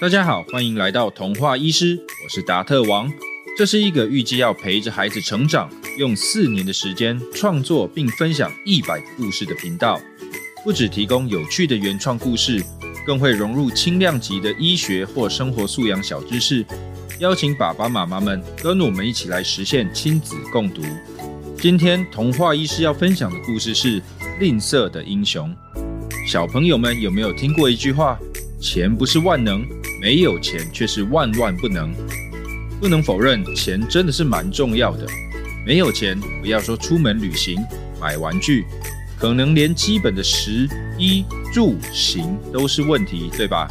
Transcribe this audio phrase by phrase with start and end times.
[0.00, 3.12] 大家好，欢迎来到童话医师，我是达特王。
[3.56, 5.68] 这是一个预计要陪着孩子成长，
[5.98, 10.00] 用四年的时间创作并分享一百故事的频道。
[10.62, 12.64] 不只提供有趣的原创故事，
[13.04, 16.64] 更会融入轻量级的医学或生活素养小知识，
[17.18, 20.80] 邀请爸爸妈妈们跟我们一起来实现亲子共读。
[21.60, 24.00] 今天童话医师要分享的故事是
[24.38, 25.52] 《吝啬的英雄》。
[26.30, 28.16] 小朋友们有没有听过一句话？
[28.60, 29.66] 钱不是万能。
[30.00, 31.92] 没有钱却是万万不能，
[32.80, 35.06] 不能否认，钱真的是蛮重要的。
[35.66, 37.58] 没有钱，不要说出门旅行、
[38.00, 38.64] 买玩具，
[39.18, 43.68] 可能连基本的食衣住行都是问题，对吧？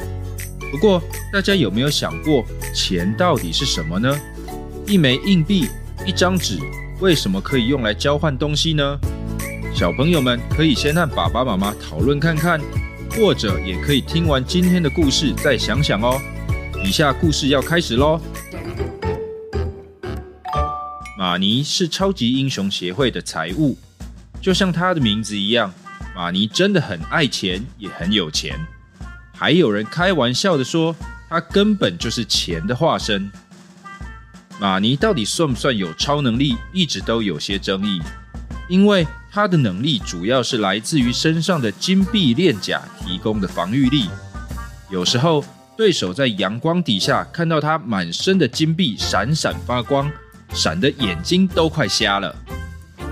[0.70, 1.02] 不过，
[1.32, 4.14] 大家有没有想过，钱到底是什么呢？
[4.86, 5.68] 一枚硬币、
[6.06, 6.60] 一张纸，
[7.00, 9.00] 为什么可以用来交换东西呢？
[9.74, 12.60] 小朋友们可以先和爸爸妈妈讨论看看。
[13.12, 16.20] 或者也可以听完今天的故事再想想哦。
[16.84, 18.22] 以下故事要开始喽。
[21.18, 23.76] 马尼是超级英雄协会的财务，
[24.40, 25.74] 就像他的名字一样，
[26.16, 28.56] 马尼真的很爱钱，也很有钱。
[29.34, 30.96] 还有人开玩笑的说，
[31.28, 33.32] 他根本就是钱的化身。
[34.60, 38.00] 马尼到底算不算有超能力，一直都有些争议，
[38.68, 39.06] 因为。
[39.30, 44.10] 他的能力主要是来自于身上的金币链甲提供的防御力。
[44.90, 45.46] 有时候，
[45.78, 50.10] 对手在阳光底下看到他满身的金币闪闪发光，
[50.54, 52.36] 闪的眼睛都快瞎了。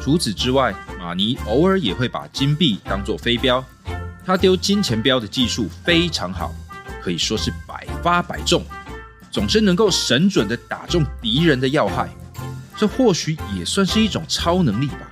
[0.01, 3.63] 除此之外，马尼偶尔也会把金币当做飞镖。
[4.25, 6.55] 他丢金钱镖的技术非常好，
[7.03, 8.63] 可以说是百发百中，
[9.29, 12.09] 总是能够神准的打中敌人的要害。
[12.77, 15.11] 这或许也算是一种超能力吧。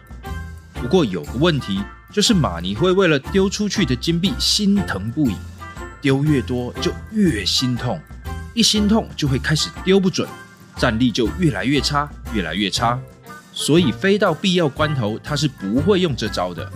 [0.84, 1.82] 不过有个问题，
[2.12, 5.36] 就是马尼会为了丢出去的金币心疼不已，
[6.02, 7.98] 丢越多就越心痛，
[8.54, 10.28] 一心痛就会开始丢不准，
[10.76, 13.00] 战力就越来越差，越来越差。
[13.54, 16.70] 所以非到必要关头，他是不会用这招的。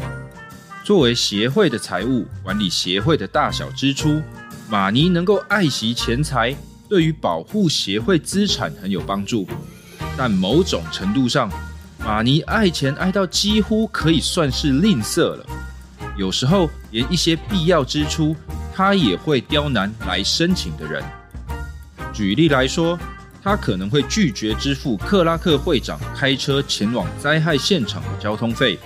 [0.86, 4.22] 作为协会的财务管理，协会的大小支出，
[4.70, 6.56] 马尼能够爱惜钱财，
[6.88, 9.46] 对于保护协会资产很有帮助。
[10.16, 11.52] 但某种程度上，
[12.07, 15.45] 马尼爱钱爱到几乎可以算是吝啬了，
[16.16, 18.34] 有时候连一些必要支出，
[18.73, 21.03] 他也会刁难来申请的人。
[22.13, 22.97] 举例来说，
[23.44, 28.79] 他可能会拒绝支付克拉克会长开车前往灾害现场的交通费，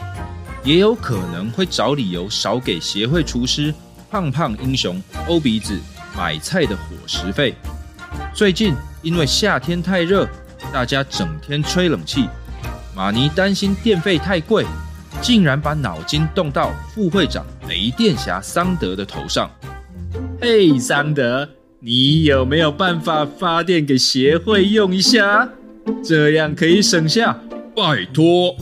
[0.64, 3.72] 也有可能会找理由少给协会厨师
[4.10, 5.80] 胖胖英雄欧鼻子
[6.18, 7.54] 买菜的伙食费。
[8.34, 10.28] 最近因为夏天太热，
[10.74, 12.28] 大家整天吹冷气。
[12.96, 14.66] 马尼担心电费太贵，
[15.22, 19.50] 竟然把脑筋动到副会长雷电侠桑德的头上。
[20.42, 21.48] 嘿，桑德，
[21.80, 25.50] 你有没有办法发电给协会用一下？
[26.04, 27.40] 这样可以省下。
[27.74, 28.56] 拜托，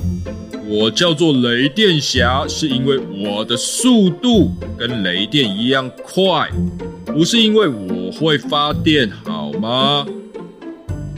[0.67, 6.49] 我叫做雷电侠，是因为我的速度跟雷电一样快，
[7.05, 10.05] 不是因为我会发电，好吗？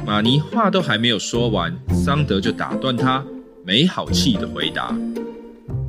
[0.04, 3.24] 马尼话都还没有说完，桑德就打断他，
[3.64, 4.94] 没好气的回答：“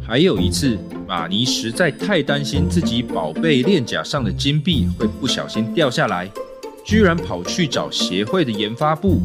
[0.06, 0.78] 还有一次，
[1.08, 6.30] 马尼实在太担心自己宝贝链甲上的金币会不小心掉下来，
[6.84, 9.20] 居然跑去找协会的研发部，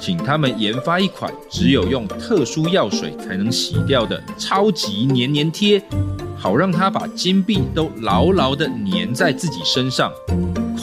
[0.00, 5.80] 请他们研发一款只有用特殊药水才能洗掉的超级黏黏贴，
[6.36, 10.10] 好让他把金币都牢牢的粘在自己身上。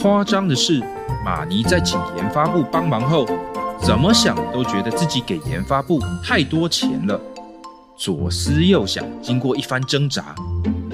[0.00, 0.82] 夸张的是。”
[1.24, 3.26] 马尼在请研发部帮忙后，
[3.82, 7.20] 怎么想都觉得自己给研发部太多钱了。
[7.96, 10.34] 左思右想，经过一番挣扎，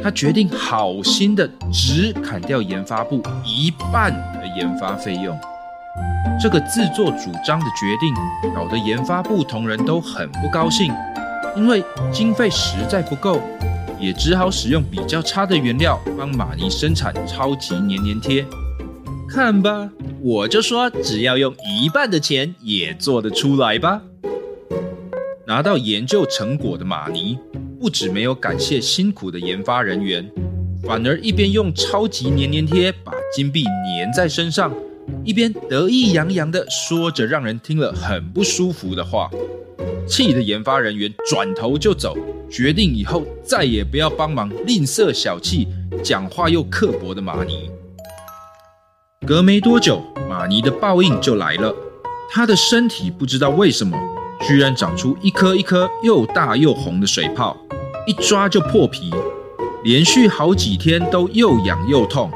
[0.02, 5.38] 他决定好心的只砍掉研发部一半的研发费用。
[6.40, 10.92] 这个自作主张的决定，搞得研发部同仁都很不高兴，
[11.54, 13.38] 因为经费实在不够，
[14.00, 18.44] 也只好使用比较差的原料帮马尼生产超级黏黏贴。
[19.28, 19.88] 看吧。
[20.26, 24.00] 我就说，只要用一半的钱也做得出来吧。
[25.46, 27.38] 拿到研究成果的马尼，
[27.78, 30.26] 不止没有感谢辛苦的研发人员，
[30.82, 34.72] 反而一边用超级黏黏贴把金币粘在身上，
[35.26, 39.30] 一边得意洋洋地说着让人听了很不舒服的话。
[40.08, 42.16] 气的研发人员转头就走，
[42.50, 45.68] 决定以后再也不要帮忙吝啬小气、
[46.02, 47.68] 讲话又刻薄的马尼。
[49.24, 51.74] 隔没多久，马尼的报应就来了。
[52.30, 53.98] 他的身体不知道为什么，
[54.42, 57.56] 居然长出一颗一颗又大又红的水泡，
[58.06, 59.10] 一抓就破皮，
[59.82, 62.30] 连续好几天都又痒又痛。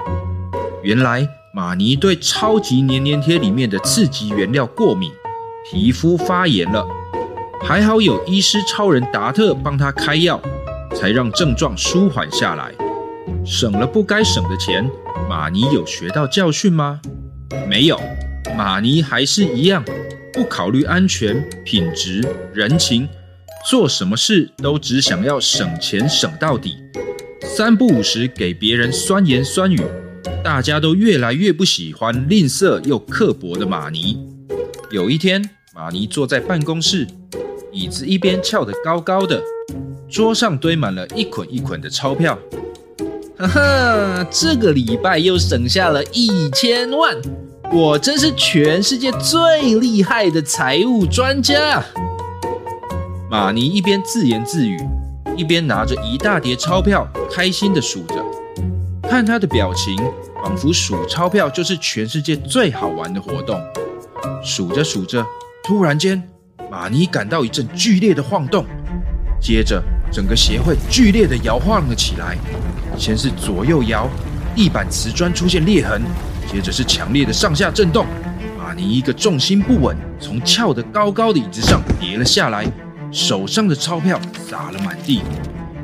[0.82, 5.10] 原来马尼对超级黏黏贴里面的刺激原料过敏，
[5.70, 6.86] 皮肤发炎了。
[7.60, 10.40] 还好有医师超人达特帮他开药，
[10.94, 12.72] 才让症状舒缓下来，
[13.44, 14.88] 省了不该省的钱。
[15.40, 17.00] 马尼有学到教训吗？
[17.68, 17.96] 没有，
[18.56, 19.84] 马尼还是一样，
[20.32, 23.08] 不考虑安全、品质、人情，
[23.70, 26.74] 做什么事都只想要省钱省到底，
[27.40, 29.80] 三不五时给别人酸言酸语。
[30.42, 34.18] 大家都越来越不喜欢吝啬又刻薄的马尼。
[34.90, 37.06] 有一天，马尼坐在办公室，
[37.70, 39.40] 椅子一边翘得高高的，
[40.10, 42.36] 桌上堆满了一捆一捆的钞票。
[43.38, 47.16] 哈哈，这个礼拜又省下了一千万，
[47.72, 51.80] 我真是全世界最厉害的财务专家。
[53.30, 54.76] 马尼一边自言自语，
[55.36, 58.16] 一边拿着一大叠钞票，开心地数着。
[59.08, 59.96] 看他的表情。
[60.40, 63.60] 仿佛数钞票就是全世界最好玩的活动。
[64.40, 65.26] 数着数着，
[65.64, 66.22] 突然间，
[66.70, 68.64] 马尼感到一阵剧烈的晃动，
[69.40, 69.82] 接着
[70.12, 72.38] 整个协会剧烈的摇晃了起来。
[72.98, 74.08] 先是左右摇，
[74.54, 76.02] 地板瓷砖出现裂痕，
[76.50, 78.04] 接着是强烈的上下震动。
[78.58, 82.66] 马尼一个重心不稳，从翘得高高的椅子上跌了下来，
[83.10, 85.22] 手上的钞票撒了满地，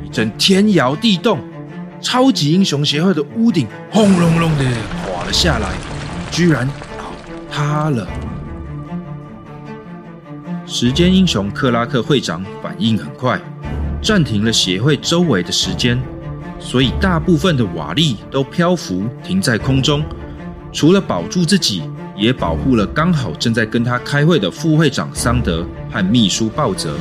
[0.03, 1.39] 一阵天摇地动。
[2.01, 4.65] 超级英雄协会的屋顶轰隆隆的
[5.07, 5.69] 垮了下来，
[6.29, 6.67] 居然
[6.97, 7.05] 倒
[7.49, 8.07] 塌了。
[10.67, 13.39] 时间英雄克拉克会长反应很快，
[14.03, 15.99] 暂停了协会周围的时间，
[16.65, 20.03] 所以大部分的瓦砾都漂浮停在空中，
[20.73, 21.83] 除了保住自己，
[22.17, 26.95] 也保护了刚好正在跟他开会的副会长桑德和秘书鲍泽。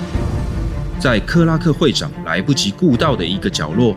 [1.00, 3.96] 在克拉克会长来不及顾到的一个角落。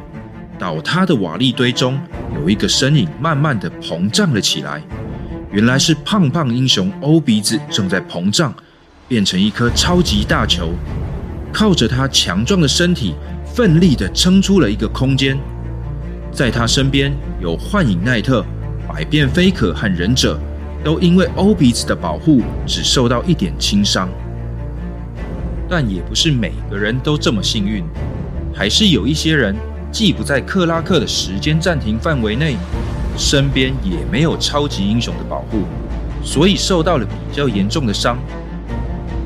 [0.58, 2.00] 倒塌的瓦砾堆中
[2.34, 4.82] 有一个身影，慢慢的膨胀了起来。
[5.52, 8.54] 原来是胖胖英雄欧鼻子正在膨胀，
[9.08, 10.74] 变成一颗超级大球，
[11.52, 13.14] 靠着他强壮的身体，
[13.54, 15.38] 奋力的撑出了一个空间。
[16.32, 18.46] 在他身边有幻影奈特、
[18.88, 20.40] 百变飞可和忍者，
[20.84, 24.08] 都因为欧鼻子的保护，只受到一点轻伤。
[25.70, 27.84] 但也不是每个人都这么幸运，
[28.54, 29.56] 还是有一些人。
[29.90, 32.58] 既不在克拉克的时间暂停范围内，
[33.18, 35.64] 身边也没有超级英雄的保护，
[36.22, 38.18] 所以受到了比较严重的伤。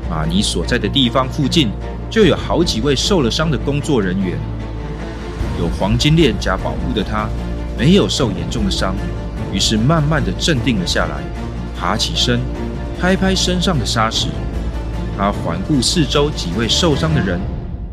[0.08, 1.68] 马尼所在的地方附近
[2.08, 4.38] 就有好几位受了伤的工作人员，
[5.62, 7.28] 有黄金链甲保护的他
[7.78, 8.96] 没有受严重的伤，
[9.52, 11.22] 于是慢慢的镇定了下来，
[11.78, 12.40] 爬起身，
[13.00, 14.26] 拍拍身上的沙石。
[15.16, 17.40] 他环顾四周几位受伤的人，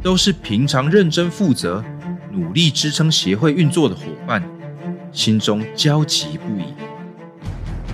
[0.02, 1.84] 都是平常认真负责。
[2.32, 4.44] 努力支撑协会运作的伙伴，
[5.12, 6.74] 心中焦急不已。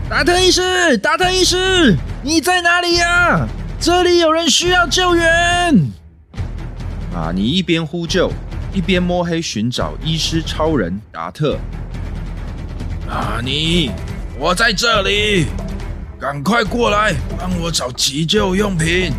[0.10, 3.46] 达特医师，达特医师，你在哪里呀？
[3.78, 5.26] 这里有人需要救援。
[7.14, 7.32] 啊！
[7.34, 8.32] 你一边呼救，
[8.76, 11.58] 一边摸黑寻找医师超人达特。
[13.08, 13.90] 马尼，
[14.38, 15.46] 我在这里，
[16.20, 19.14] 赶快过来帮我找急救用品，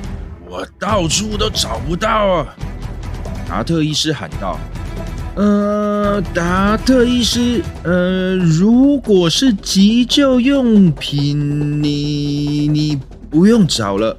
[0.47, 2.55] 我到处都找不到啊！
[3.49, 4.58] 达特医师喊道。
[5.37, 13.00] 呃，达特医师，呃，如果是急救用品，你你
[13.31, 14.14] 不用找了。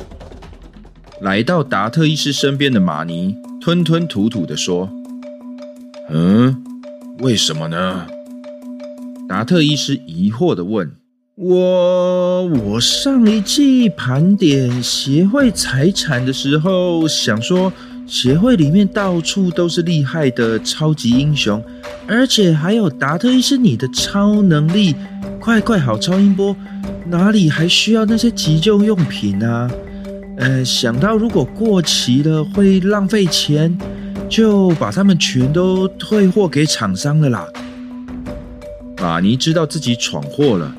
[1.22, 4.88] 来到达特医师身边的马尼吞吞吐吐的说
[6.10, 6.64] ：“嗯，
[7.20, 8.06] 为什么呢？”
[9.28, 10.92] 达特医师疑惑的问
[11.36, 17.72] ：“我我上一季盘点协会财产的时候，想说。”
[18.08, 21.62] 协会里面到处都是厉害的超级英雄，
[22.08, 24.96] 而且还有达特医师你的超能力，
[25.42, 26.56] 快快好超音波，
[27.08, 29.70] 哪里还需要那些急救用品啊？
[30.38, 33.78] 呃，想到如果过期了会浪费钱，
[34.30, 37.48] 就把他们全都退货给厂商了啦。
[39.00, 40.74] 马尼知道自己闯祸了，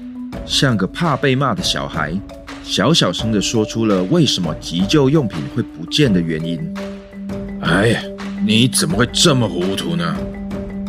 [0.45, 2.13] 像个怕被骂的小孩，
[2.63, 6.61] 小小声的说出了为什么急救用品会不见的原因。
[7.63, 8.03] 哎，
[8.47, 10.17] 你怎么会这么糊涂呢？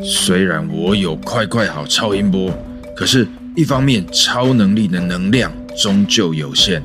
[0.01, 2.51] 虽然我有快快好超音波，
[2.95, 6.81] 可是，一方面超能力的能量终究有限，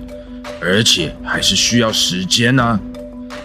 [0.60, 2.78] 而且还是需要时间啊。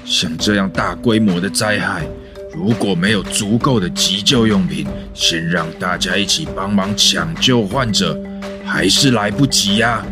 [0.05, 2.07] 像这样大规模的灾害，
[2.53, 8.19] 如果没有足够的急救用品，先让大家一起帮忙抢救患者，
[8.65, 10.05] 还是来不及呀。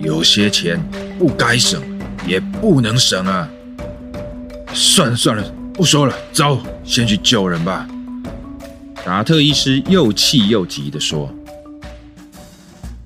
[0.00, 0.80] 有些钱
[1.18, 1.82] 不该省，
[2.26, 3.48] 也不能省啊。
[4.72, 5.42] 算了算了，
[5.74, 7.86] 不说了，走，先去救人吧。
[9.04, 11.32] 达特医师又气又急地说。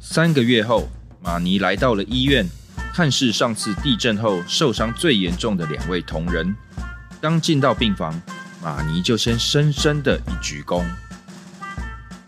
[0.00, 0.88] 三个月后，
[1.23, 2.49] 马尼来到了医院，
[2.94, 6.54] 探视上次地震后受伤最严重的两位同仁。
[7.20, 8.20] 刚进到病房，
[8.64, 10.83] 马尼就先深深的一鞠躬：“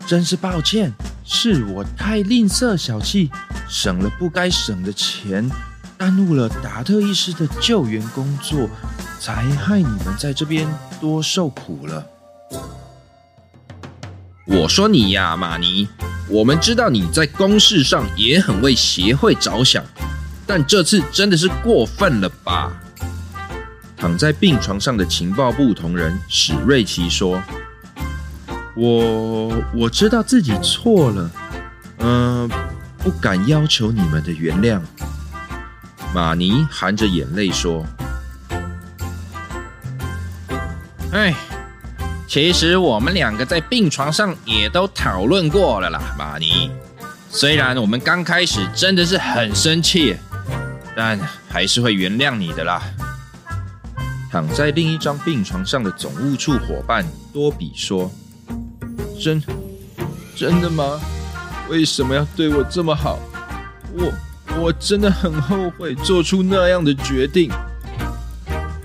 [0.05, 0.93] 真是抱歉，
[1.25, 3.31] 是我太吝啬小气，
[3.67, 5.49] 省了不该省的钱，
[5.97, 8.69] 耽误了达特医师的救援工作，
[9.19, 10.67] 才害你们在这边
[11.01, 12.05] 多受苦了。”
[14.45, 15.89] 我说你呀，马尼，
[16.29, 19.83] 我们知道你在公事上也很为协会着想，
[20.45, 22.79] 但这次真的是过分了吧？
[23.97, 27.41] 躺在病床上的情报部同仁史瑞奇说
[28.75, 31.31] ：“我我知道自己错了，
[31.97, 32.49] 嗯，
[32.99, 34.79] 不敢要求你们的原谅。”
[36.13, 37.85] 马尼含着眼泪说
[41.11, 41.33] ：“哎。”
[42.29, 46.69] 其实我们两个在病床上也都讨论过了啦，马尼。
[47.29, 50.17] 虽然我们刚开始真的是很生气，
[50.93, 51.17] 但
[51.49, 52.81] 还是会原谅你的啦。
[54.37, 57.03] 躺在另一张病床上的总务处伙伴
[57.33, 58.07] 多比说
[59.19, 59.41] ：“真
[60.35, 61.01] 真的吗？
[61.71, 63.17] 为什么要对我这么好？
[63.93, 64.13] 我
[64.61, 67.49] 我真的很后悔做出那样的决定。”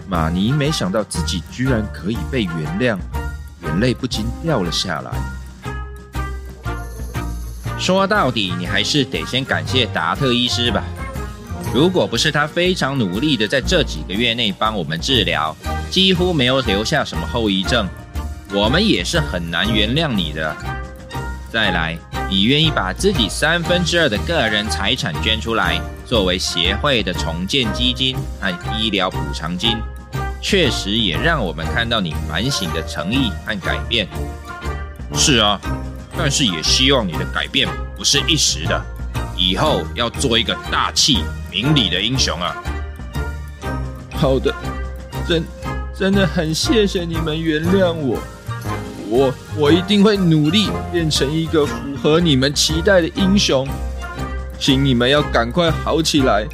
[0.09, 2.99] 马尼没想到自己居然可以被原谅。
[3.67, 5.13] 眼泪不禁掉了下来。
[7.79, 10.83] 说到底，你还是得先感谢达特医师吧。
[11.75, 15.57] 如果不是他非常努力的在这几个月内帮我们治疗，
[15.91, 17.89] 几乎没有留下什么后遗症，
[18.53, 20.55] 我们也是很难原谅你的。
[21.51, 21.99] 再来，
[22.31, 29.77] 你愿意把自己三分之二的个人财产捐出来，作为协会的重建基金和医疗补偿金。
[30.41, 34.09] 确实也让我们看到你反省的诚意和改变。
[35.15, 35.61] 是啊，
[36.19, 38.83] 但是也希望你的改变不是一时的，
[39.37, 42.57] 以后要做一个大气明理的英雄啊。
[44.11, 44.55] 好的，
[45.29, 45.45] 真
[45.95, 48.19] 真的很谢谢你们原谅我，
[49.09, 53.69] 我我一定会努力变成一个符合你们期待的英雄。
[54.59, 56.47] 请你们要赶快好起来，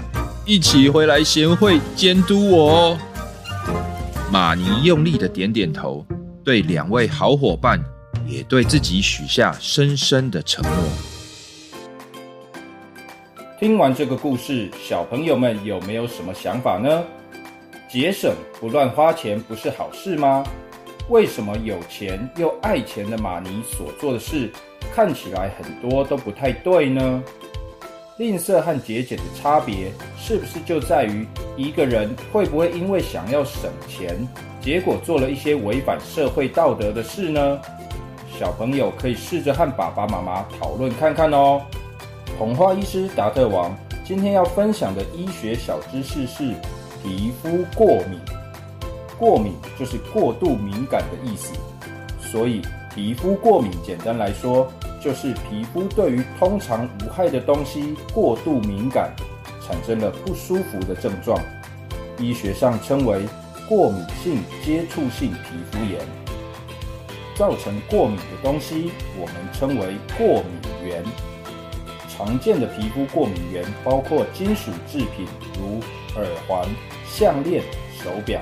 [0.45, 2.99] 一起回来贤惠监督我哦。
[4.33, 6.05] 马尼用力的点点头，
[6.43, 7.78] 对两位好伙伴，
[8.26, 10.73] 也对自己许下深深的承诺。
[13.59, 17.03] 听完这个故事，小朋友们有没有什么想法呢？
[17.88, 20.45] 节省不乱花钱不是好事吗？
[21.09, 24.49] 为什么有钱又爱钱的马尼所做的事，
[24.95, 27.21] 看起来很多都不太对呢？
[28.17, 34.17] 吝啬和节俭的差别，是不是就在于一个人会不会因为想要省钱，
[34.61, 37.61] 结果做了一些违反社会道德的事呢？
[38.38, 41.61] 小朋友可以试着和爸爸妈妈讨论看看哦。
[42.38, 46.54] 童话医师达特王今天要分享的医学小知识是
[47.02, 48.21] 皮肤过敏。
[49.18, 51.52] 过敏就是过度敏感的意思，
[52.21, 52.62] 所以
[52.95, 54.71] 皮肤过敏简单来说。
[55.00, 59.14] 就是皮肤对于通常无害的东西过度敏感，
[59.64, 61.40] 产生了不舒服的症状，
[62.18, 63.21] 医学上称为
[63.68, 66.00] 过敏性接触性皮肤炎。
[67.37, 68.90] 造成过敏的东西，
[69.21, 71.04] 我们称为过敏源。
[72.19, 75.81] 常见的皮肤过敏源包括金属制品，如
[76.21, 76.69] 耳环、
[77.07, 77.63] 项链、
[78.03, 78.41] 手表；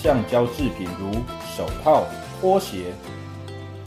[0.00, 1.10] 橡胶制品，如
[1.54, 2.04] 手套、
[2.40, 2.92] 拖鞋。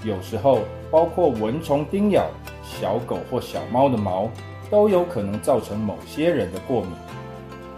[0.04, 0.60] 有时候。
[0.92, 2.26] 包括蚊虫叮咬、
[2.64, 4.28] 小狗或小猫的毛，
[4.72, 6.90] 都有可能造成某些人的过敏。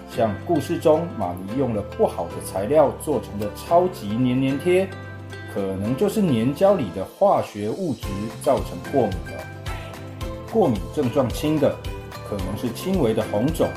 [0.10, 4.88] 像故事中马尼用了不好的材料做成的超级黏黏贴，
[5.54, 8.08] 可能就是粘胶里的化学物质
[8.42, 9.44] 造成过敏了。
[10.52, 11.74] 过敏症状轻的，
[12.30, 13.70] 可能是轻微的红肿、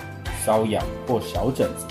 [0.44, 1.86] 瘙痒或小疹子；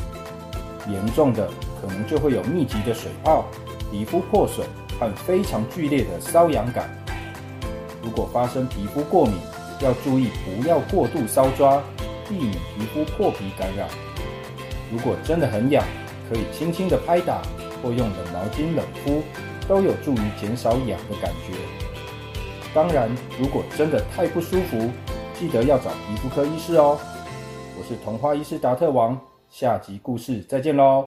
[0.91, 1.47] 严重的，
[1.81, 3.45] 可能就会有密集的水泡、
[3.89, 4.67] 皮肤破损
[4.99, 6.89] 和非常剧烈的瘙痒感。
[8.03, 9.35] 如果发生皮肤过敏，
[9.79, 11.81] 要注意不要过度搔抓，
[12.27, 13.87] 避免皮肤破皮感染。
[14.91, 15.83] 如果真的很痒，
[16.29, 17.41] 可以轻轻的拍打
[17.81, 19.23] 或用冷毛巾冷敷，
[19.67, 21.82] 都有助于减少痒的感觉。
[22.73, 23.07] 当然，
[23.39, 24.89] 如果真的太不舒服，
[25.35, 26.97] 记得要找皮肤科医师哦。
[27.77, 29.15] 我是童话医师达特王，
[29.47, 31.01] 下集故事再见喽。